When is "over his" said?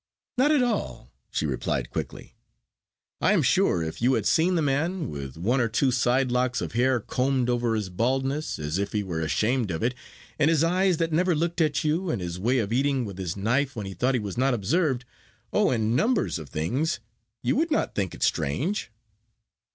7.51-7.91